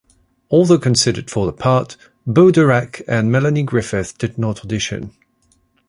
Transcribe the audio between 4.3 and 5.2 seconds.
not audition.